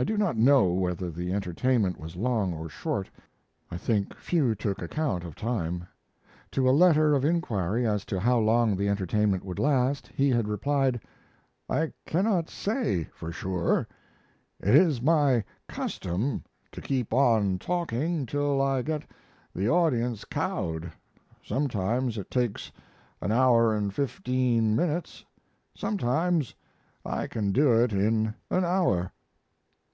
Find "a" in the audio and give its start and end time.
6.68-6.70